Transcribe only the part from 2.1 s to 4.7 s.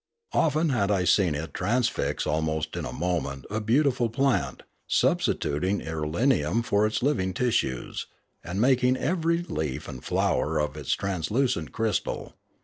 almost in a moment a beautiful plant,